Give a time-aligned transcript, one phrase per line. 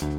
[0.00, 0.12] Hej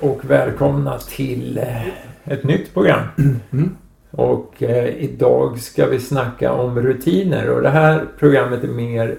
[0.00, 1.86] och välkomna till eh,
[2.24, 3.02] ett nytt program.
[3.52, 3.76] Mm.
[4.10, 9.18] Och eh, idag ska vi snacka om rutiner och det här programmet är mer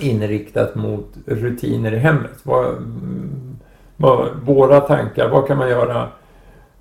[0.00, 2.38] inriktat mot rutiner i hemmet.
[2.42, 2.74] Vad,
[3.96, 6.08] vad, våra tankar, vad kan man göra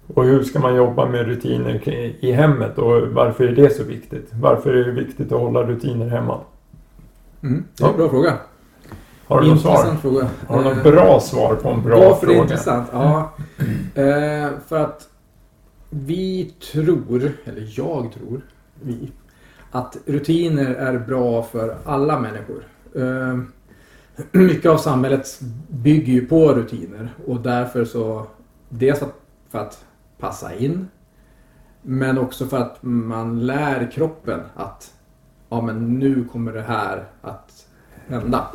[0.08, 4.30] och hur ska man jobba med rutiner i hemmet och varför är det så viktigt?
[4.34, 6.40] Varför är det viktigt att hålla rutiner hemma?
[7.44, 8.34] Mm, det är en bra fråga.
[9.28, 9.96] Har du något svar?
[10.02, 10.28] fråga.
[10.48, 12.10] Har du något bra svar på en bra Varför fråga?
[12.10, 12.90] Varför det är intressant?
[12.94, 13.32] Ja.
[13.96, 15.10] Eh, för att
[15.90, 18.42] vi tror, eller jag tror,
[18.82, 19.12] vi,
[19.72, 22.64] att rutiner är bra för alla människor.
[22.96, 23.40] Eh,
[24.32, 28.28] mycket av samhället bygger ju på rutiner och därför så
[28.70, 29.04] dels
[29.50, 29.86] för att
[30.18, 30.88] passa in
[31.82, 34.94] men också för att man lär kroppen att
[35.50, 37.68] ja men nu kommer det här att
[38.08, 38.48] hända.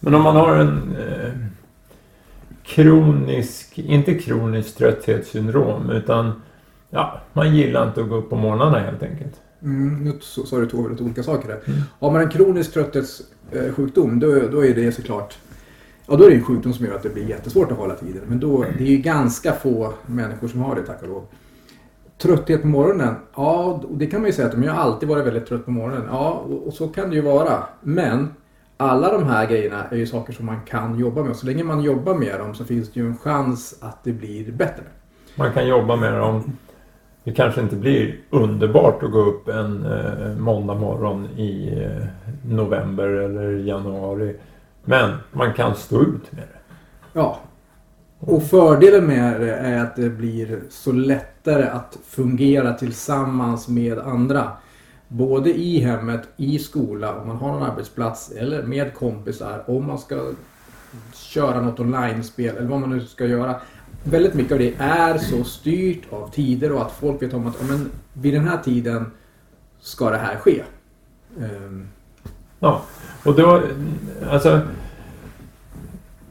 [0.00, 1.32] Men om man har en eh,
[2.62, 6.42] kronisk, inte kronisk trötthetssyndrom utan
[6.90, 9.40] ja, man gillar inte att gå upp på morgnarna helt enkelt.
[9.62, 11.60] Mm, nu sa du två väldigt olika saker där.
[11.66, 11.80] Mm.
[11.98, 15.38] Har man en kronisk trötthetssjukdom då, då är det såklart
[16.10, 18.22] Ja, då är det en sjukdom som gör att det blir jättesvårt att hålla tiden.
[18.26, 21.24] Men då, det är ju ganska få människor som har det, tack och lov.
[22.18, 23.14] Trötthet på morgonen?
[23.36, 26.06] Ja, det kan man ju säga att de har alltid varit väldigt trött på morgonen.
[26.10, 27.62] Ja, och, och så kan det ju vara.
[27.80, 28.28] Men
[28.76, 31.30] alla de här grejerna är ju saker som man kan jobba med.
[31.30, 34.12] Och så länge man jobbar med dem så finns det ju en chans att det
[34.12, 34.82] blir bättre.
[35.34, 36.52] Man kan jobba med dem.
[37.24, 42.06] Det kanske inte blir underbart att gå upp en eh, måndag morgon i eh,
[42.42, 44.36] november eller januari.
[44.84, 46.60] Men man kan stå ut med det.
[47.12, 47.38] Ja.
[48.20, 54.52] Och fördelen med det är att det blir så lättare att fungera tillsammans med andra
[55.08, 59.98] både i hemmet, i skola, om man har en arbetsplats eller med kompisar, om man
[59.98, 60.32] ska
[61.14, 63.60] köra något online-spel eller vad man nu ska göra.
[64.04, 67.68] Väldigt mycket av det är så styrt av tider och att folk vet om att
[67.68, 69.10] men, vid den här tiden
[69.80, 70.62] ska det här ske.
[71.38, 71.88] Um.
[72.60, 72.82] Ja,
[73.24, 73.62] och då,
[74.30, 74.60] alltså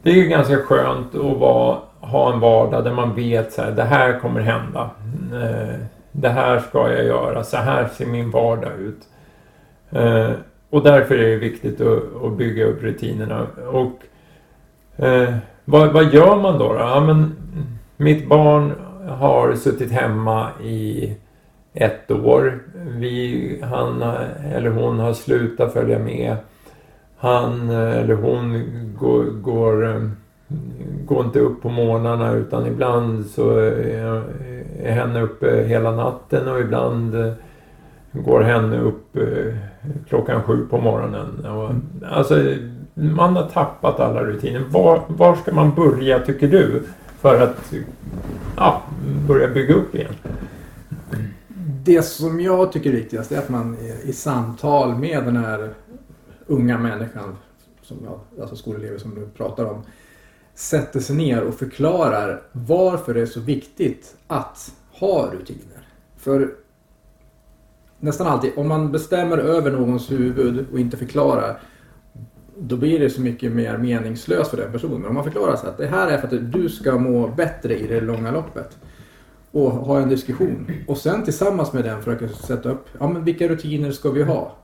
[0.02, 3.70] det är ju ganska skönt att vara, ha en vardag där man vet så här,
[3.70, 4.90] det här kommer hända.
[5.32, 5.74] Eh,
[6.12, 9.00] det här ska jag göra, så här ser min vardag ut.
[9.90, 10.30] Eh,
[10.70, 13.46] och därför är det viktigt att, bygga upp rutinerna.
[13.72, 14.02] Och
[15.04, 16.72] eh, vad, vad, gör man då?
[16.72, 16.78] då?
[16.78, 17.36] Ja, men,
[18.00, 18.72] mitt barn
[19.08, 21.14] har suttit hemma i
[21.74, 22.58] ett år.
[22.74, 24.02] Vi, han
[24.54, 26.36] eller hon har slutat följa med.
[27.16, 28.62] Han eller hon
[28.98, 30.10] går, går
[31.04, 34.22] går inte upp på morgnarna utan ibland så är,
[34.84, 37.14] henne uppe hela natten och ibland
[38.12, 39.54] går henne upp eh,
[40.08, 41.46] klockan sju på morgonen.
[41.46, 41.70] Och,
[42.12, 42.34] alltså,
[42.94, 44.62] man har tappat alla rutiner.
[44.70, 46.82] Var, var ska man börja tycker du?
[47.20, 47.72] För att
[48.56, 48.82] ja,
[49.28, 50.14] börja bygga upp igen.
[51.84, 55.74] Det som jag tycker är viktigast är att man i samtal med den här
[56.46, 57.36] unga människan,
[57.82, 59.82] som jag, alltså skolelever som du pratar om,
[60.54, 65.88] sätter sig ner och förklarar varför det är så viktigt att ha rutiner.
[66.16, 66.54] För
[67.98, 71.60] nästan alltid, om man bestämmer över någons huvud och inte förklarar
[72.62, 75.00] då blir det så mycket mer meningslöst för den personen.
[75.00, 77.78] Men om man förklarar så att det här är för att du ska må bättre
[77.78, 78.78] i det långa loppet
[79.50, 83.48] och ha en diskussion och sen tillsammans med den försöka sätta upp, ja men vilka
[83.48, 84.56] rutiner ska vi ha?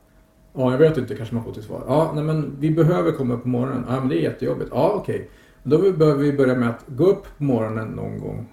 [0.53, 1.83] Ja, jag vet inte, kanske man får till svar.
[1.87, 3.84] Ja, nej men vi behöver komma upp på morgonen.
[3.89, 4.71] Ja, men det är jättejobbigt.
[4.73, 5.15] Ja, okej.
[5.15, 5.27] Okay.
[5.63, 8.47] Då behöver vi börja med att gå upp på morgonen någon gång.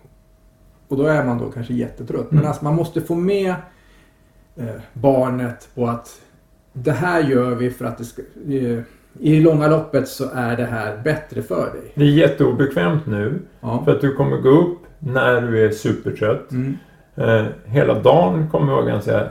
[0.88, 2.32] Och då är man då kanske jättetrött.
[2.32, 2.42] Mm.
[2.42, 3.56] Men alltså man måste få med
[4.56, 6.22] eh, barnet på att
[6.74, 8.22] det här gör vi för att det ska,
[9.20, 11.92] i långa loppet så är det här bättre för dig.
[11.96, 13.40] Det är jätteobekvämt nu.
[13.62, 13.82] Ja.
[13.86, 16.52] För att du kommer gå upp när du är supertrött.
[16.52, 16.78] Mm.
[17.16, 19.28] Eh, hela dagen kommer vara ganska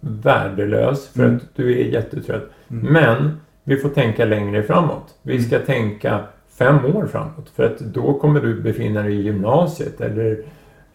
[0.00, 1.36] värdelös för mm.
[1.36, 2.50] att du är jättetrött.
[2.70, 2.92] Mm.
[2.92, 5.14] Men vi får tänka längre framåt.
[5.22, 5.44] Vi mm.
[5.44, 6.20] ska tänka
[6.58, 7.50] fem år framåt.
[7.54, 10.42] För att då kommer du befinna dig i gymnasiet eller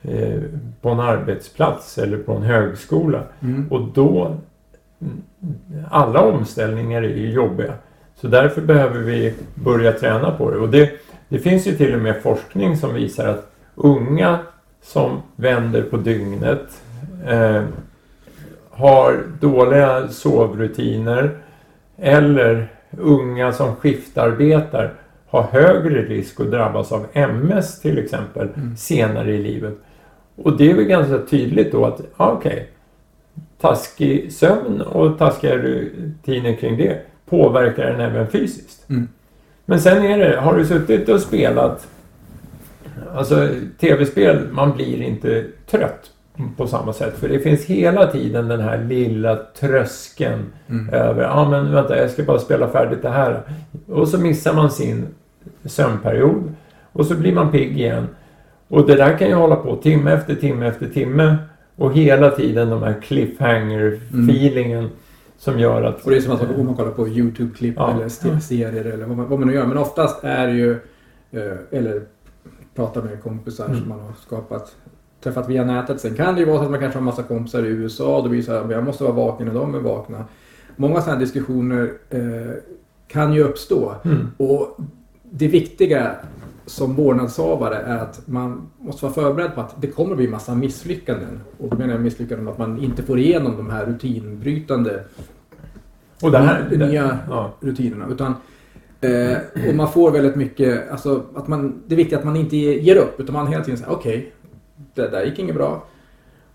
[0.01, 0.41] eh,
[0.81, 3.24] på en arbetsplats eller på en högskola.
[3.39, 3.71] Mm.
[3.71, 4.38] Och då,
[5.89, 7.74] alla omställningar är ju jobbiga.
[8.15, 10.57] Så därför behöver vi börja träna på det.
[10.57, 10.92] Och det,
[11.30, 14.39] det finns ju till och med forskning som visar att unga
[14.81, 16.81] som vänder på dygnet
[17.27, 17.63] eh,
[18.69, 21.38] har dåliga sovrutiner
[21.98, 24.94] eller unga som skiftarbetar
[25.27, 28.77] har högre risk att drabbas av MS till exempel Mm.
[28.77, 29.74] senare i livet.
[30.36, 32.69] Och det är väl ganska tydligt då att, okej,
[33.62, 37.01] taskig sömn och taskiga rutiner kring det
[37.33, 38.89] påverkar den även fysiskt.
[38.89, 39.07] Mm.
[39.65, 41.88] Men sen är det, har du suttit och spelat
[43.15, 43.50] Alltså
[43.80, 46.12] tv-spel, man blir inte trött
[46.57, 47.18] på samma sätt.
[47.18, 50.94] För det finns hela tiden den här lilla tröskeln Mm.
[50.94, 53.41] över, ja men vänta jag ska bara spela färdigt det här.
[53.88, 55.07] Och så missar man sin
[55.65, 56.44] sömnperiod.
[56.91, 58.07] Och så blir man pigg igen.
[58.68, 61.38] Och det där kan ju hålla på timme efter timme efter timme.
[61.75, 64.89] Och hela tiden de här cliffhanger-feelingen
[65.44, 66.06] som gör att...
[66.06, 67.92] Och det är som att om man kollar på YouTube-klipp Ja.
[67.94, 69.66] eller serier eller vad man, vad man nu gör.
[69.66, 70.72] Men oftast är det ju,
[71.31, 72.01] eh, eller
[72.75, 73.80] prata med kompisar Mm.
[73.80, 74.75] som man har skapat,
[75.24, 76.00] träffat via nätet.
[76.01, 78.22] Sen kan det ju vara så att man kanske har massa kompisar i USA.
[78.22, 80.25] Då blir det så här, jag måste vara vaken när de är vakna.
[80.75, 82.51] Många sådana här diskussioner eh,
[83.07, 83.94] kan ju uppstå.
[84.06, 84.28] Mm.
[84.38, 84.78] Och
[85.31, 86.12] det viktiga
[86.66, 91.40] som vårdnadshavare är att man måste vara förberedd på att det kommer bli massa misslyckanden.
[91.57, 95.04] Och då menar jag misslyckanden med att man inte får igenom de här rutinbrytande
[96.23, 96.67] Och det här...
[96.69, 97.53] de nya Ja.
[97.59, 98.07] rutinerna.
[98.11, 98.33] Utan,
[99.01, 99.37] eh,
[99.69, 102.95] och man får väldigt mycket, alltså att man, det är viktigt att man inte ger
[102.95, 104.33] upp utan man hela tiden säger okej,
[104.93, 105.85] det där gick inget bra.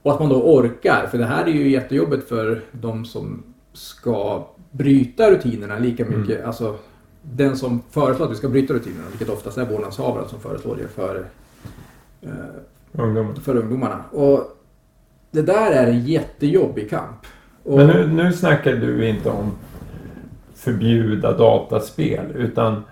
[0.02, 3.42] Och att man då orkar, för det här är ju jättejobbigt för de som
[3.72, 6.36] ska bryta rutinerna lika mycket.
[6.36, 6.46] Mm.
[6.46, 6.76] Alltså
[7.22, 10.88] den som föreslår att vi ska bryta rutinerna, vilket oftast är vårdnadshavaren som föreslår det
[10.88, 11.24] för,
[12.22, 12.30] eh,
[12.92, 13.34] Ungdomar.
[13.34, 14.04] för ungdomarna.
[14.12, 14.56] Och
[15.30, 17.26] det där är en jättejobbig kamp.
[17.68, 19.52] Och, Men nu, nu snackar du inte om
[20.54, 22.84] förbjuda dataspel utan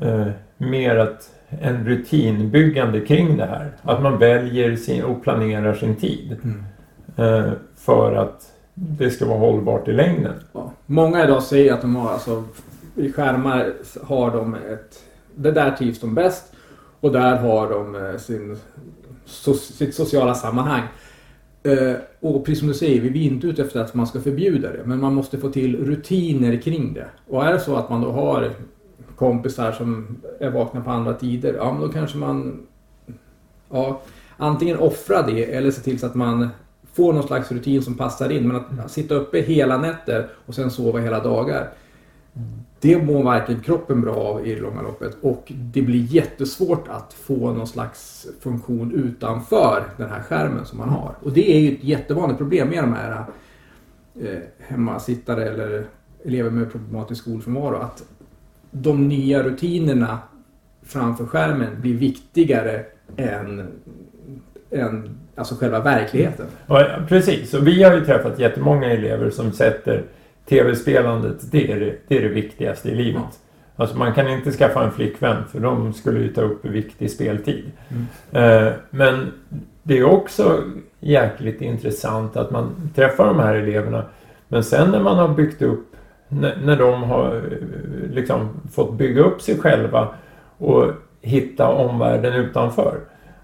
[0.00, 0.26] eh,
[0.58, 3.70] mer att en rutinbyggande kring det här.
[3.82, 6.64] Att man väljer sin, och planerar sin tid Mm.
[7.16, 10.34] eh, för att det ska vara hållbart i längden.
[10.52, 10.72] Ja.
[10.86, 12.44] Många idag säger att de har, alltså,
[12.96, 13.72] i skärmar
[14.02, 14.98] har de ett,
[15.34, 16.52] det där trivs de bäst
[17.00, 18.58] och där har de eh, sin,
[19.24, 20.82] so, sitt sociala sammanhang.
[21.62, 24.72] Eh, och precis som du säger, vi är inte ute efter att man ska förbjuda
[24.72, 27.06] det, men man måste få till rutiner kring det.
[27.28, 28.50] Och är det så att man då har
[29.16, 32.66] kompisar som är vakna på andra tider, ja men då kanske man
[33.70, 34.02] ja,
[34.36, 36.48] antingen offrar det eller se till så att man
[36.92, 38.48] får någon slags rutin som passar in.
[38.48, 41.68] Men att sitta uppe hela nätter och sen sova hela dagar.
[42.80, 47.12] Det mår varken kroppen bra av i det långa loppet och det blir jättesvårt att
[47.12, 51.14] få någon slags funktion utanför den här skärmen som man har.
[51.22, 53.24] Och det är ju ett jättevanligt problem med de här
[54.20, 55.84] eh, hemmasittare eller
[56.24, 57.76] elever med problematisk skolfrånvaro.
[57.76, 58.04] Att
[58.70, 60.18] de nya rutinerna
[60.82, 62.84] framför skärmen blir viktigare
[63.16, 63.68] än,
[64.70, 66.46] än alltså själva verkligheten.
[66.66, 70.04] Ja, precis, och vi har ju träffat jättemånga elever som sätter
[70.50, 73.38] tv-spelandet, det är det, det är det viktigaste i livet.
[73.76, 77.70] Alltså man kan inte skaffa en flickvän för de skulle ju ta upp viktig speltid.
[77.88, 78.66] Mm.
[78.66, 79.32] Eh, men
[79.82, 80.62] det är också
[81.00, 84.04] jäkligt intressant att man träffar de här eleverna.
[84.48, 85.96] Men sen när man har byggt upp,
[86.28, 90.08] när, när de har eh, liksom fått bygga upp sig själva
[90.58, 90.84] och
[91.20, 93.00] hitta omvärlden utanför.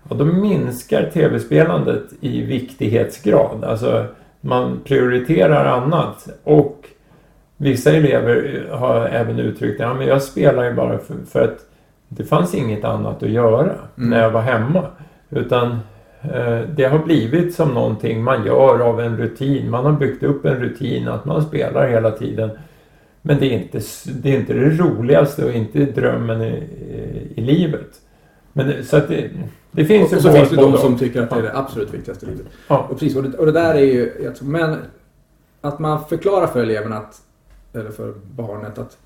[0.09, 3.65] Och då minskar tv-spelandet i viktighetsgrad.
[3.65, 4.07] Alltså
[4.41, 6.29] man prioriterar annat.
[6.45, 6.89] Och
[7.57, 11.59] vissa elever har även uttryckt att ja, men jag spelar ju bara för, för att
[12.09, 14.11] det fanns inget annat att göra Mm.
[14.11, 14.85] när jag var hemma.
[15.31, 15.71] Utan
[16.23, 19.71] eh, det har blivit som någonting man gör av en rutin.
[19.71, 22.51] Man har byggt upp en rutin att man spelar hela tiden.
[23.23, 26.63] Men det är inte det, är inte det roligaste och inte drömmen i,
[27.35, 27.91] i livet.
[28.53, 29.31] Men så att det,
[29.71, 31.57] det finns ju och så både finns det de som tycker att det är det
[31.59, 32.47] absolut viktigaste i livet.
[32.69, 32.79] Ja.
[32.91, 34.33] Och, precis, och, det, och det där är ju...
[34.43, 34.77] Men
[35.61, 37.21] att man förklarar för eleverna att,
[37.77, 38.99] eller för barnet att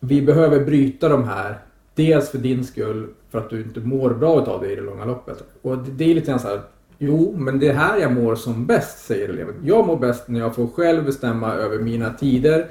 [0.00, 1.58] vi behöver bryta de här.
[1.94, 5.04] Dels för din skull, för att du inte mår bra av det i det långa
[5.04, 5.44] loppet.
[5.62, 6.60] Och det, det är lite grann så här.
[6.98, 9.54] Jo, men det är här jag mår som bäst, säger eleven.
[9.64, 12.66] Jag mår bäst när jag får själv bestämma över mina tider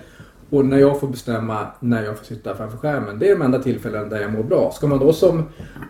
[0.49, 3.19] och när jag får bestämma när jag får sitta framför skärmen.
[3.19, 4.71] Det är de enda tillfällen där jag mår bra.
[4.71, 5.43] Ska man då som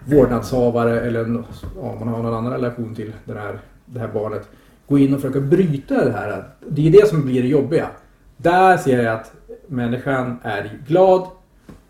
[0.05, 4.49] vårdnadshavare eller om ja, man har någon annan relation till den här, det här barnet
[4.87, 6.43] gå in och försöka bryta det här.
[6.67, 7.87] Det är det som blir det jobbiga.
[8.41, 9.33] Där ser jag att
[9.67, 11.27] människan är glad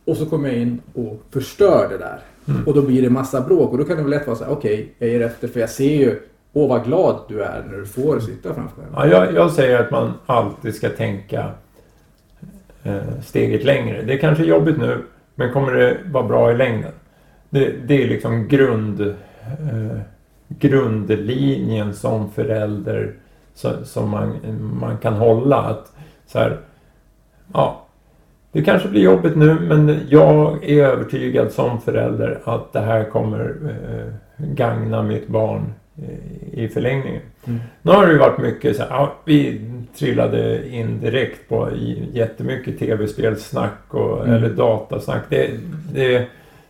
[0.05, 2.19] och så kommer jag in och förstör det där.
[2.47, 2.67] Mm.
[2.67, 4.51] Och då blir det massa bråk och då kan det väl lätt vara så här:
[4.51, 6.19] okej, jag ger efter för jag ser ju,
[6.53, 8.93] åh vad glad du är när du får sitta framför skärmen.
[8.95, 11.51] Ja, jag, jag säger att man alltid ska tänka
[12.83, 14.01] eh, steget längre.
[14.01, 15.03] Det är kanske jobbigt nu,
[15.35, 16.91] men kommer det vara bra i längden?
[17.49, 19.99] Det, det är liksom grund, eh,
[20.47, 23.13] grundlinjen som förälder
[23.53, 24.39] så, som man,
[24.79, 25.57] man kan hålla.
[25.57, 25.90] Att
[26.31, 26.57] så här,
[27.53, 27.85] ja,
[28.51, 33.55] det kanske blir jobbigt nu men jag är övertygad som förälder att det här kommer
[33.69, 37.21] eh, gagna mitt barn eh, i förlängningen.
[37.47, 37.59] Mm.
[37.81, 39.61] Nu har det ju varit mycket så här, ja, vi
[39.97, 41.69] trillade in direkt på
[42.13, 44.33] jättemycket tv-spelssnack och, Mm.
[44.35, 45.23] eller datasnack.
[45.29, 45.49] Det,
[45.93, 46.25] det,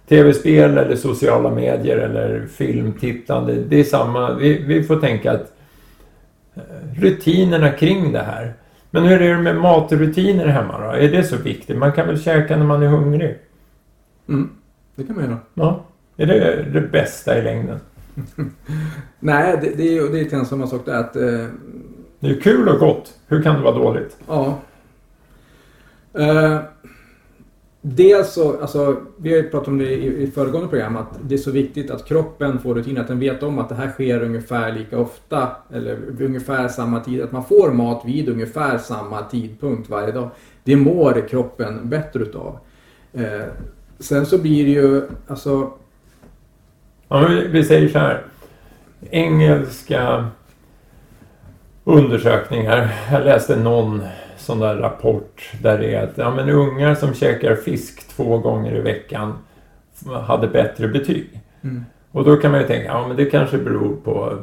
[0.10, 4.34] tv-spel eller sociala medier eller filmtittande, det är samma.
[4.34, 5.54] Vi, vi får tänka att
[6.56, 6.62] eh,
[7.02, 8.54] rutinerna kring det här.
[8.92, 10.86] Men hur är det med matrutiner hemma då?
[10.86, 11.78] Är det så viktigt?
[11.78, 13.38] Man kan väl käka när man är hungrig?
[14.30, 14.50] Mm.
[14.96, 15.38] Det kan man göra.
[15.54, 15.86] Ja.
[16.18, 17.80] Är det det bästa i längden?
[19.20, 21.48] Nej, det, det är ju det är lite grann samma sak där att eh,
[22.20, 23.14] Det är kul och gott.
[23.28, 24.18] Hur kan det vara dåligt?
[24.28, 24.60] Ja.
[26.14, 26.60] Eh,
[27.82, 31.20] dels så, alltså, alltså, vi har ju pratat om det i, i föregående program, att
[31.24, 33.90] det är så viktigt att kroppen får rutin, att den vet om att det här
[33.92, 38.78] sker ungefär lika ofta, eller vid ungefär samma tid, att man får mat vid ungefär
[38.78, 40.30] samma tidpunkt varje dag.
[40.64, 42.58] Det mår kroppen bättre utav.
[43.14, 43.42] Eh,
[44.00, 45.72] sen så blir det ju, alltså,
[47.08, 48.24] Ja, men vi- vi säger så här.
[49.10, 50.26] Engelska
[51.92, 52.94] undersökningar.
[53.12, 54.04] Jag läste någon
[54.38, 58.76] sån där rapport där det är att ja, men ungar som käkar fisk två gånger
[58.76, 59.34] i veckan
[60.26, 61.42] hade bättre betyg.
[61.62, 64.38] mm, Och då kan man ju tänka, ja men det kanske beror på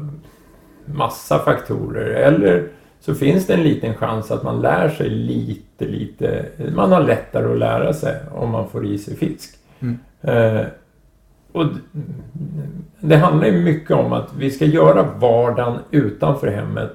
[0.84, 2.06] massa faktorer.
[2.10, 2.68] Eller
[3.00, 6.46] så finns det en liten chans att man lär sig lite, lite.
[6.74, 9.50] Man har lättare att lära sig om man får i sig fisk.
[9.80, 9.98] Mm.
[10.22, 10.66] Eh,
[11.52, 11.66] och
[13.00, 16.90] det handlar ju mycket om att vi ska göra vardagen utanför hemmet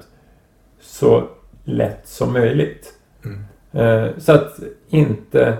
[0.84, 1.24] så
[1.64, 2.92] lätt som möjligt.
[3.24, 5.56] mm, Eh, Så att inte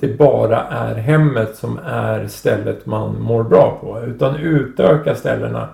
[0.00, 4.00] det bara är hemmet som är stället man mår bra på.
[4.06, 5.68] Utan utöka ställena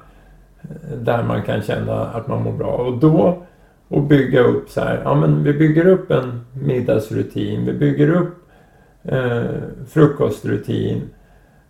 [0.62, 2.70] eh, där man kan känna att man mår bra.
[2.72, 3.42] Och då
[3.88, 8.34] och bygga upp så här, ja men vi bygger upp en middagsrutin, vi bygger upp
[9.02, 9.44] eh,
[9.88, 11.02] frukostrutin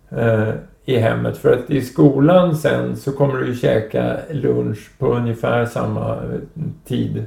[0.09, 0.49] eh,
[0.85, 1.37] i hemmet.
[1.37, 6.39] För att i skolan sen så kommer du ju käka lunch på ungefär samma eh,
[6.85, 7.25] tid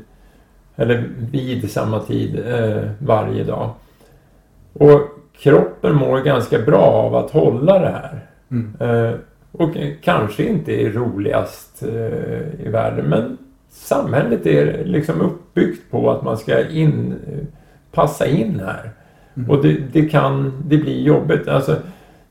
[0.76, 3.70] eller vid samma tid eh, varje dag.
[4.72, 5.00] Och
[5.38, 8.20] kroppen mår ganska bra av att hålla det här.
[8.50, 9.14] mm, Eh,
[9.52, 9.70] och
[10.02, 13.38] kanske inte är roligast eh, i världen men
[13.70, 17.44] samhället är liksom uppbyggt på att man ska in, eh,
[17.92, 18.90] passa in här.
[19.36, 19.50] Mm.
[19.50, 21.48] Och det, det kan det blir jobbigt.
[21.48, 21.76] Alltså,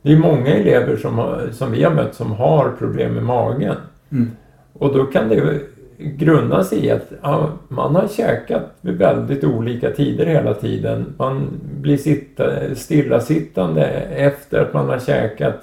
[0.01, 3.75] det är många elever som, har, som vi har mött som har problem med magen.
[4.12, 4.32] mm,
[4.74, 5.60] Och då kan det
[5.98, 11.13] grunda sig i att ja, man har käkat vid väldigt olika tider hela tiden.
[11.18, 11.50] Man
[11.82, 15.56] blir sitta, stillasittande efter att man har käkat.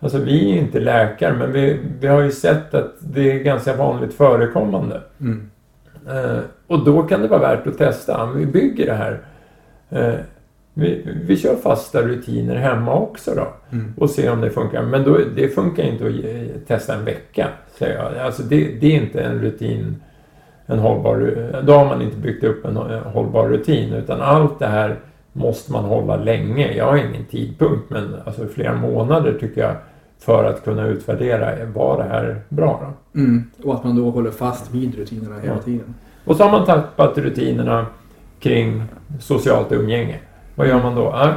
[0.00, 3.76] Alltså vi är inte läkare men vi, vi har ju sett att det är ganska
[3.76, 5.00] vanligt förekommande.
[5.20, 5.50] mm,
[6.08, 8.30] Eh, och då kan det vara värt att testa.
[8.36, 9.20] Vi bygger det här.
[9.90, 10.14] Eh,
[10.78, 13.94] vi, vi kör fasta rutiner hemma också då mm.
[13.96, 14.82] och se om det funkar.
[14.82, 18.18] Men då, det funkar inte att ge, testa en vecka, säger jag.
[18.18, 20.02] Alltså det, det är inte en rutin,
[20.66, 21.34] en hållbar...
[21.62, 24.96] Då har man inte byggt upp en eh, hållbar rutin, utan allt det här
[25.32, 26.72] måste man hålla länge.
[26.72, 29.74] Jag har ingen tidpunkt, men alltså flera månader tycker jag
[30.18, 32.80] för att kunna utvärdera, var det här bra
[33.12, 33.20] då?
[33.20, 33.50] Mm.
[33.64, 35.62] Och att man då håller fast vid rutinerna hela Ja.
[35.62, 35.94] tiden.
[36.24, 37.86] Och så har man tappat rutinerna
[38.40, 38.82] kring
[39.20, 40.18] socialt umgänge.
[40.56, 41.02] Vad gör man då?
[41.02, 41.34] Ja,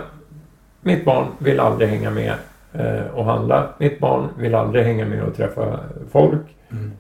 [0.81, 2.33] mitt barn vill aldrig hänga med
[2.73, 3.69] eh, och handla.
[3.77, 5.79] Mitt barn vill aldrig hänga med och träffa
[6.11, 6.55] folk.
[6.71, 6.91] Mm.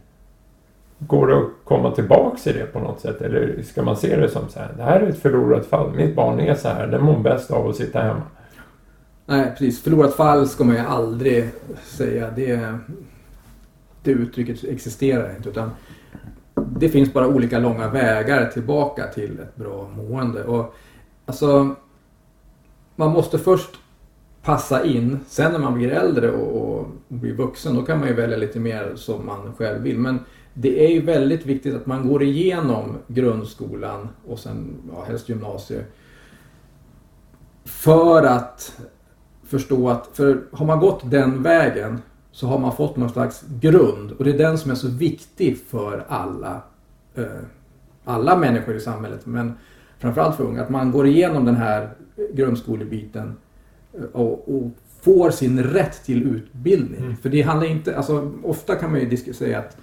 [0.99, 3.21] Går det att komma tillbaks i det på något sätt?
[3.21, 5.95] Eller ska man se det som så här, det här är ett förlorat fall.
[5.95, 8.21] Mitt barn är så här, den mår bäst av att sitta hemma.
[9.25, 9.83] Nej, precis.
[9.83, 11.49] Förlorat fall ska man ju aldrig
[11.83, 12.29] säga.
[12.35, 12.77] Det,
[14.03, 15.49] det uttrycket existerar inte.
[15.49, 15.71] Utan
[16.55, 20.43] det finns bara olika långa vägar tillbaka till ett bra mående.
[20.43, 20.75] Och,
[21.25, 21.75] alltså,
[22.99, 23.69] man måste först
[24.43, 25.19] passa in.
[25.27, 28.59] Sen när man blir äldre och, och blir vuxen då kan man ju välja lite
[28.59, 29.99] mer som man själv vill.
[29.99, 30.19] Men
[30.53, 35.85] det är ju väldigt viktigt att man går igenom grundskolan och sen ja, helst gymnasiet.
[37.65, 38.79] För att
[39.43, 42.01] förstå att, för har man gått den vägen
[42.31, 45.57] så har man fått någon slags grund och det är den som är så viktig
[45.57, 46.61] för alla,
[47.15, 47.25] eh,
[48.05, 49.53] alla människor i samhället men
[49.99, 50.61] framförallt för unga.
[50.61, 51.89] Att man går igenom den här
[52.33, 53.33] grundskolebiten
[53.93, 54.71] eh, och, och
[55.01, 57.01] får sin rätt till utbildning.
[57.01, 57.17] Mm.
[57.17, 59.77] För det handlar inte, alltså ofta kan man ju säga att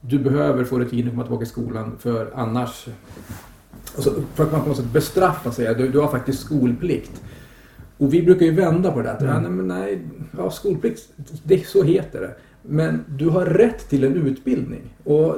[0.00, 2.88] du behöver få rutiner att komma tillbaka i skolan för annars
[3.94, 5.74] Alltså, för att man på något sätt bestraffa sig.
[5.74, 7.22] Du, du har faktiskt skolplikt.
[7.98, 9.12] Och vi brukar ju vända på det.
[9.12, 9.42] Att, Mm.
[9.42, 10.00] nej, men nej,
[10.38, 11.08] ja, skolplikt,
[11.42, 12.34] det, så heter det.
[12.62, 14.82] Men du har rätt till en utbildning.
[15.04, 15.36] Och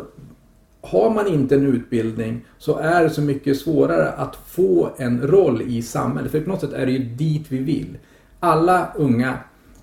[0.89, 5.63] har man inte en utbildning så är det så mycket svårare att få en roll
[5.63, 6.31] i samhället.
[6.33, 7.99] För på något sätt är det ju dit vi vill.
[8.41, 9.35] Alla unga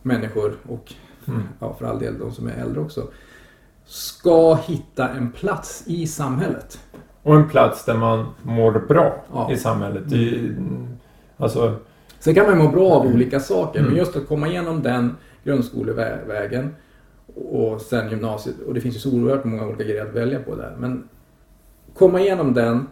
[0.01, 0.93] människor och
[1.27, 1.41] Mm.
[1.59, 3.07] ja, för all del de som är äldre också
[3.85, 6.79] ska hitta en plats i samhället.
[7.23, 9.51] Och en plats där man mår bra Ja.
[9.51, 10.11] i samhället.
[10.11, 10.55] Är ju-
[11.37, 11.75] alltså,
[12.19, 13.91] Sen kan man må bra av olika saker, Mm.
[13.91, 16.75] men just att komma igenom den grundskolevägen
[17.35, 20.55] och sen gymnasiet, och det finns ju så oerhört många olika grejer att välja på
[20.55, 20.75] där.
[20.79, 21.09] Men
[21.93, 22.87] komma igenom den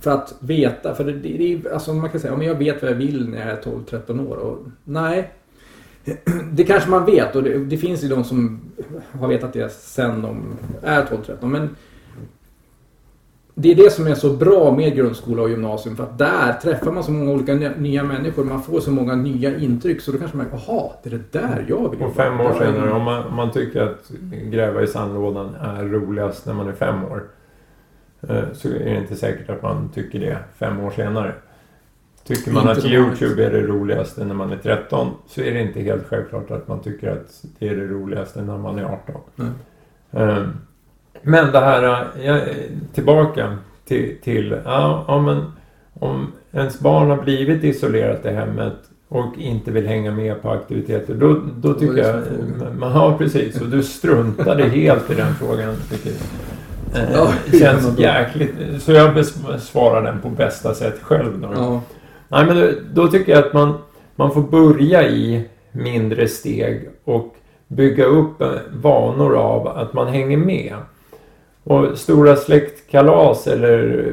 [0.00, 2.82] för att veta, för det, det, det alltså man kan säga, ja, men jag vet
[2.82, 4.36] vad jag vill när jag är 12-13 år.
[4.36, 5.32] Och, nej,
[6.52, 8.60] det kanske man vet och det, det finns ju de som
[9.12, 10.42] har vetat det sen de
[10.82, 11.46] är 12-13.
[11.46, 11.76] Men
[13.54, 16.92] det är det som är så bra med grundskola och gymnasium för att där träffar
[16.92, 18.44] man så många olika nya- människor.
[18.44, 21.64] Man får så många nya intryck så då kanske man jaha, det är det där
[21.68, 25.54] jag vill och fem år senare, om man, om man tycker att gräva i sandlådan
[25.54, 27.22] är roligast när man är fem år.
[28.28, 31.34] eh, Så är det inte säkert att man tycker det fem år senare.
[32.26, 32.84] Tycker man Inte att.
[32.86, 36.68] Youtube är det roligaste när man är 13 så är det inte helt självklart att
[36.68, 39.14] man tycker att det är det roligaste när man är 18.
[39.36, 39.48] Nej.
[41.24, 42.40] Men det här, eh, jag,
[42.94, 45.44] tillbaka till, till ja, ja, men
[46.00, 48.74] om ens barn har blivit isolerat i hemmet
[49.08, 52.22] och inte vill hänga med på aktiviteter, då, då tycker jag...
[52.78, 53.60] Man, ja, precis.
[53.60, 55.74] Och du struntade helt i den frågan.
[55.90, 57.02] Tycker jag.
[57.02, 58.82] Eh, Ja, det känns ja, jäkligt...
[58.82, 61.48] Så jag besvarar den på bästa sätt själv då.
[61.54, 61.80] Ja,
[62.28, 63.74] Nej, men då, då tycker jag att man,
[64.16, 67.36] man får börja i mindre steg och
[67.68, 70.74] bygga upp eh, vanor av att man hänger med.
[71.64, 74.12] Och stora släktkalas eller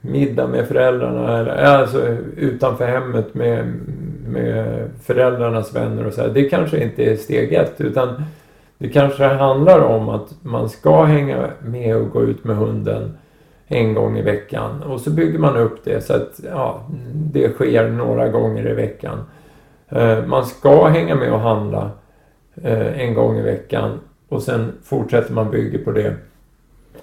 [0.00, 3.74] middag med föräldrarna, eller alltså utanför hemmet med,
[4.28, 6.28] med föräldrarnas vänner och så här.
[6.28, 8.22] Det kanske inte är steg ett, utan
[8.78, 13.16] det kanske handlar om att man ska hänga med och gå ut med hunden
[13.66, 14.82] en gång i veckan.
[14.82, 19.18] Och så bygger man upp det så att ja, det sker några gånger i veckan.
[19.88, 21.90] Eh, man ska hänga med och handla
[22.62, 26.14] eh, en gång i veckan och sen fortsätter man bygga på det.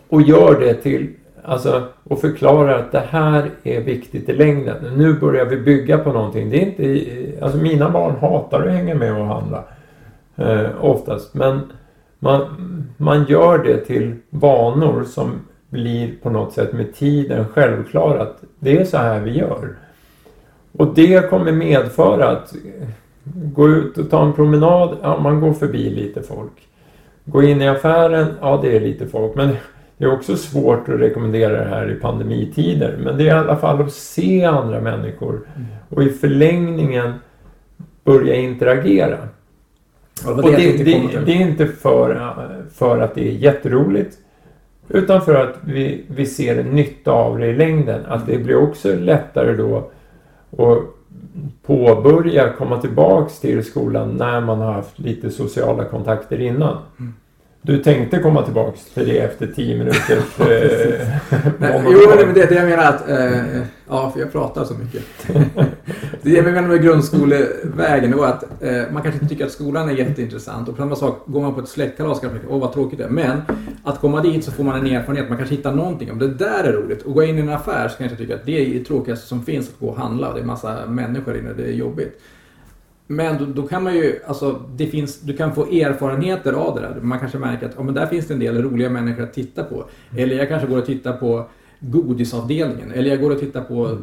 [0.08, 1.10] Och gör det till,
[1.43, 4.75] alltså, och förklarar att det här är viktigt i längden.
[4.95, 6.49] Nu börjar vi bygga på någonting.
[6.49, 9.63] Det är inte, alltså mina barn hatar att hänga med och handla.
[10.36, 11.34] Eh, oftast.
[11.34, 11.60] Men
[12.19, 12.41] man,
[12.97, 15.32] man gör det till vanor som
[15.69, 19.75] blir på något sätt med tiden självklara att det är så här vi gör.
[20.77, 22.54] Och det kommer medföra att
[23.34, 26.67] gå ut och ta en promenad, ja man går förbi lite folk.
[27.25, 29.36] Gå in i affären, ja det är lite folk.
[29.36, 29.56] Men
[30.01, 32.97] det är också svårt att rekommendera det här i pandemitider.
[33.03, 35.41] Men det är i alla fall att se andra människor
[35.89, 37.13] och i förlängningen
[38.03, 39.17] börja interagera.
[40.25, 42.33] Ja, det Och det det, det är inte för,
[42.73, 44.17] för att det är jätteroligt.
[44.87, 48.05] Utan för att vi, vi ser en nytta av det i längden.
[48.05, 49.91] Att det blir också lättare då
[50.57, 50.77] att
[51.65, 56.77] påbörja komma tillbaks till skolan när man har haft lite sociala kontakter innan.
[56.99, 57.13] Mm.
[57.63, 61.08] Du tänkte komma tillbaks till det efter tio minuters eh,
[61.60, 63.10] Nej, jo, men det, det jag menar att...
[63.10, 65.04] Eh, ja, för jag pratar så mycket.
[66.21, 69.93] det jag menar med grundskolevägen var att eh, man kanske inte tycker att skolan är
[69.93, 70.69] jätteintressant.
[70.69, 73.06] Och på samma sak, går man på ett släktkalas kanske man åh vad tråkigt det
[73.06, 73.10] är.
[73.10, 73.41] Men
[73.84, 75.30] att komma dit så får man en erfarenhet.
[75.30, 76.12] Man kanske hittar någonting.
[76.12, 77.02] Om det där är roligt.
[77.02, 79.28] Och gå in i en affär så kanske jag tycka att det är det tråkigaste
[79.28, 80.34] som finns att gå och handla.
[80.34, 81.54] Det är massa människor inne.
[81.54, 82.21] Det är jobbigt.
[83.12, 86.82] Men då, då kan man ju, alltså det finns, du kan få erfarenheter av det
[86.82, 87.02] där.
[87.02, 89.63] Man kanske märker att ja, men där finns det en del roliga människor att titta
[89.63, 89.86] på.
[90.17, 91.45] Eller jag kanske går och tittar på
[91.80, 92.91] godisavdelningen.
[92.91, 93.97] Eller jag går och tittar på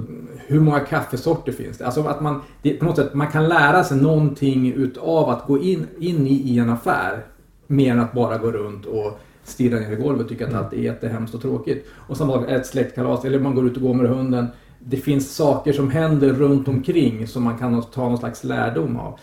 [0.46, 1.86] hur många kaffesorter finns det.
[1.86, 5.58] Alltså att man, det, på något sätt, man kan lära sig någonting utav att gå
[5.58, 7.26] in, in i, i en affär.
[7.66, 10.72] Mer än att bara gå runt och stirra ner i golvet och tycka att allt
[10.72, 11.86] är jättehemskt och tråkigt.
[11.94, 14.46] Och samma sak, ett släktkalas, eller man går ut och går med hunden.
[14.90, 19.18] Det finns saker som händer runt omkring som man kan ta någon slags lärdom av.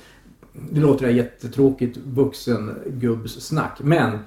[0.72, 3.80] Det låter jag jättetråkigt vuxen gubbssnack.
[3.84, 4.20] Men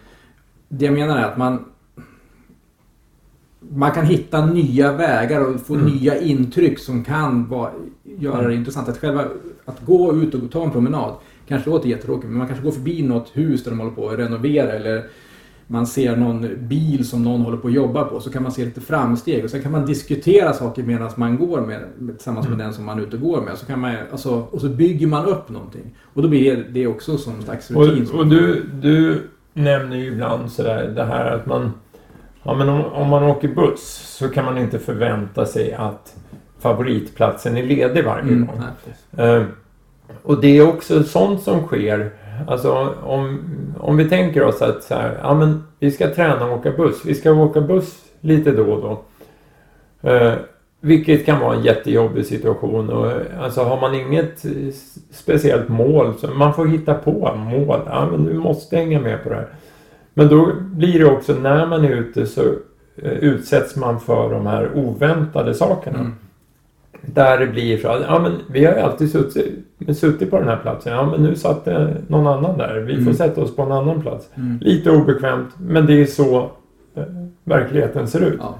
[0.68, 1.64] det jag menar är att man
[3.60, 5.86] man kan hitta nya vägar och få Mm.
[5.86, 7.72] nya intryck som kan vara,
[8.04, 8.88] göra det intressant.
[8.88, 9.24] Att, själva,
[9.64, 11.14] att gå ut och ta en promenad
[11.48, 14.18] kanske låter jättetråkigt men man kanske går förbi något hus där de håller på att
[14.18, 15.04] renovera eller
[15.70, 18.64] man ser någon bil som någon håller på att jobba på så kan man se
[18.64, 21.80] lite framsteg och sen kan man diskutera saker medan man går med,
[22.16, 22.66] tillsammans med Mm.
[22.66, 23.58] den som man är ute och går med.
[23.58, 25.94] Så kan man, alltså, och så bygger man upp någonting.
[26.14, 28.08] Och då blir det också som en slags rutin.
[28.12, 29.22] Och, och du, du
[29.54, 31.72] nämner ju ibland sådär det här att man...
[32.42, 36.16] Ja men om, om man åker buss så kan man inte förvänta sig att
[36.58, 38.62] favoritplatsen är ledig varje Mm, gång.
[39.26, 39.42] Eh,
[40.22, 42.10] och det är också sånt som sker
[42.46, 43.38] Alltså om,
[43.78, 47.04] om vi tänker oss att så här, ja, men vi ska träna och åka buss.
[47.04, 49.02] Vi ska åka buss lite då och då.
[50.10, 50.32] Eh,
[50.80, 52.90] vilket kan vara en jättejobbig situation.
[52.90, 54.44] Och, alltså har man inget
[55.10, 57.80] speciellt mål så man får hitta på mål.
[57.86, 59.48] Ja, men du måste hänga med på det här.
[60.14, 62.42] Men då blir det också när man är ute så
[62.96, 65.98] eh, utsätts man för de här oväntade sakerna.
[65.98, 66.14] Mm.
[67.02, 70.56] Där det blir att, ja men vi har ju alltid suttit, suttit på den här
[70.56, 70.92] platsen.
[70.92, 72.80] Ja men nu satt det någon annan där.
[72.80, 73.14] Vi får mm.
[73.14, 74.28] sätta oss på en annan plats.
[74.34, 74.58] Mm.
[74.60, 76.50] Lite obekvämt men det är så
[76.94, 77.04] eh,
[77.44, 78.38] verkligheten ser ut.
[78.40, 78.54] Ja.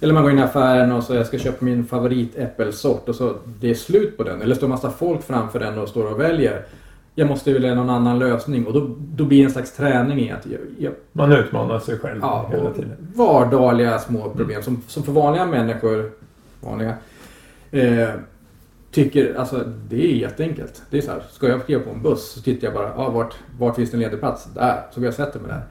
[0.00, 3.34] Eller man går in i affären och så jag ska köpa min favoritäppelsort och så
[3.60, 4.42] det är slut på den.
[4.42, 6.62] Eller står massa folk framför den och står och väljer.
[7.14, 10.32] Jag måste välja någon annan lösning och då, då blir det en slags träning i
[10.32, 10.46] att...
[10.46, 12.96] Jag, jag, man utmanar sig själv ja, hela tiden.
[13.14, 14.62] Vardagliga små problem mm.
[14.62, 16.10] som, som för vanliga människor,
[16.60, 16.94] vanliga,
[17.74, 18.08] eh,
[18.90, 20.82] tycker, alltså det är jätteenkelt.
[20.90, 23.10] Det är så här, ska jag kliva på en buss så tittar jag bara, ah,
[23.10, 24.44] vart, vart finns det en ledig plats?
[24.54, 25.62] Där, så går jag och sätter mig där.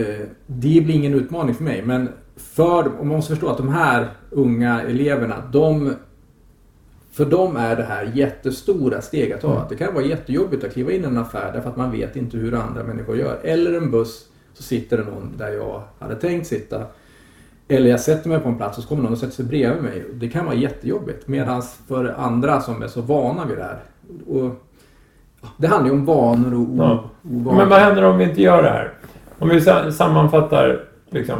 [0.00, 3.68] Eh, det blir ingen utmaning för mig men för, och man måste förstå att de
[3.68, 5.94] här unga eleverna, de,
[7.12, 9.56] för dem är det här jättestora steg att ta.
[9.56, 9.68] Mm.
[9.68, 12.36] Det kan vara jättejobbigt att kliva in i en affär därför att man vet inte
[12.36, 13.40] hur andra människor gör.
[13.42, 16.86] Eller en buss, så sitter det någon där jag hade tänkt sitta.
[17.68, 19.82] Eller jag sätter mig på en plats och så kommer någon och sätter sig bredvid
[19.82, 20.04] mig.
[20.14, 21.28] Det kan vara jättejobbigt.
[21.28, 23.78] Medan för andra som är så vana vid det här.
[24.26, 24.50] Och,
[25.56, 27.10] det handlar ju om vanor och ja.
[27.22, 28.92] Men vad händer om vi inte gör det här?
[29.38, 29.60] Om vi
[29.92, 31.38] sammanfattar liksom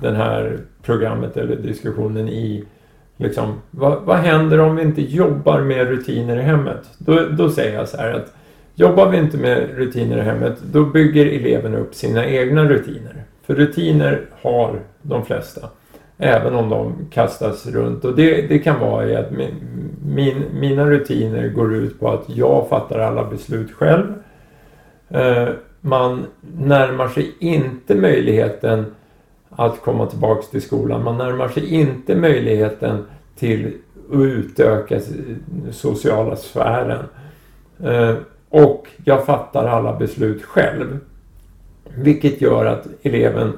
[0.00, 2.64] det här programmet eller diskussionen i
[3.16, 6.90] liksom, vad, vad händer om vi inte jobbar med rutiner i hemmet?
[6.98, 8.34] Då, då säger jag så här att
[8.74, 13.25] jobbar vi inte med rutiner i hemmet då bygger eleverna upp sina egna rutiner.
[13.46, 15.68] För rutiner har de flesta.
[16.18, 18.04] Även om de kastas runt.
[18.04, 19.54] Och det, det kan vara i att min,
[20.06, 24.14] min, mina rutiner går ut på att jag fattar alla beslut själv.
[25.08, 25.48] Eh,
[25.80, 26.26] man
[26.58, 28.94] närmar sig inte möjligheten
[29.50, 31.04] att komma tillbaks till skolan.
[31.04, 33.04] Man närmar sig inte möjligheten
[33.38, 33.66] till
[34.10, 35.00] att utöka
[35.70, 37.04] sociala sfären.
[37.84, 38.14] Eh,
[38.48, 40.98] och jag fattar alla beslut själv.
[41.96, 43.52] Vilket gör att eleven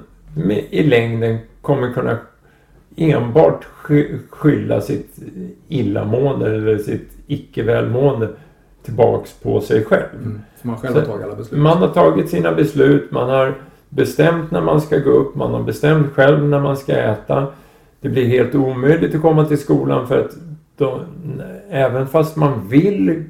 [0.70, 2.18] i längden kommer kunna
[2.96, 3.64] enbart
[4.31, 5.16] skylla sitt
[5.68, 8.29] illamående eller sitt icke-välmående
[8.83, 10.05] tillbaks på sig själv.
[10.22, 11.61] Mm, man själv har tagit alla beslut.
[11.61, 13.55] Man har tagit sina beslut, man har
[13.88, 17.46] bestämt när man ska gå upp, man har bestämt själv när man ska äta.
[18.01, 20.31] Det blir helt omöjligt att komma till skolan för att
[20.77, 21.01] då,
[21.70, 23.24] även fast man vill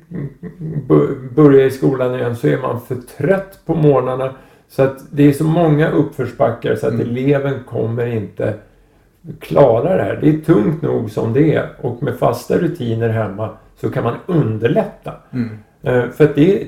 [1.35, 4.33] börja i skolan igen så är man för trött på morgnarna.
[4.69, 7.07] Så att det är så många uppförsbackar så att mm.
[7.07, 8.55] eleven kommer inte
[9.41, 10.19] klara det här.
[10.21, 13.51] Det är tungt nog som det är och med fasta rutiner hemma
[13.81, 15.13] så kan man underlätta.
[15.31, 15.59] Mm.
[15.83, 16.67] Eh, för att det,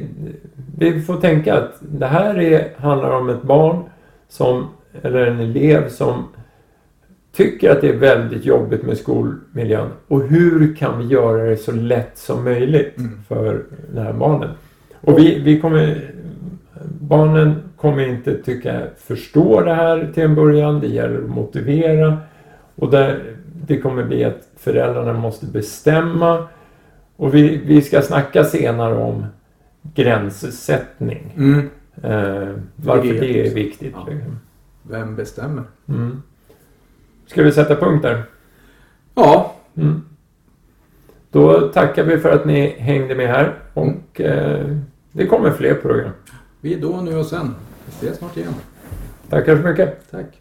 [0.78, 3.82] vi får tänka att det här är, handlar om ett barn
[4.28, 4.68] som,
[5.02, 6.24] eller en elev som
[7.32, 9.88] tycker att det är väldigt jobbigt med skolmiljön.
[10.08, 13.22] Och hur kan vi göra det så lätt som möjligt mm.
[13.28, 13.62] för
[13.94, 14.50] det här barnet?
[15.00, 16.10] Och vi, vi kommer,
[17.10, 20.80] barnen kommer inte tycka, förstå det här till en början.
[20.80, 22.18] Det gäller att motivera.
[22.74, 26.48] Och där, det kommer bli att föräldrarna måste bestämma.
[27.16, 29.26] Och vi, vi ska snacka senare om
[29.94, 31.34] gränssättning.
[31.36, 31.70] Mm.
[32.02, 33.94] Eh, varför det, det är viktigt.
[34.06, 34.12] Ja.
[34.82, 35.64] Vem bestämmer?
[35.88, 36.22] Mm.
[37.26, 38.22] Ska vi sätta punkt där?
[39.14, 39.54] Ja.
[39.76, 40.02] Mm.
[41.30, 44.76] Då tackar vi för att ni hängde med här och eh,
[45.12, 46.10] det kommer fler program.
[46.60, 47.54] Vi är då, nu och sen.
[47.86, 48.54] Vi ses snart igen.
[49.28, 50.10] Tackar så mycket.
[50.10, 50.39] Tack.